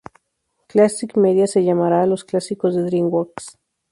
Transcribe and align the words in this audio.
Classic 0.67 1.15
Media 1.15 1.45
se 1.45 1.63
llamará 1.63 2.01
a 2.01 2.07
los 2.07 2.23
clásicos 2.23 2.73
de 2.73 2.81
DreamWorks. 2.85 3.59